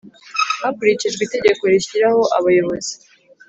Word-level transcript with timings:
hakurikijwe 0.61 1.21
itegeko 1.23 1.61
rishyiraho 1.71 2.21
abayobozi 2.37 2.93